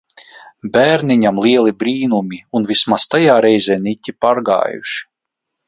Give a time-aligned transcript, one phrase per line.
[0.77, 5.01] Bērniņam lieli brīnumi, un vismaz tajā reizē niķi pārgājuši.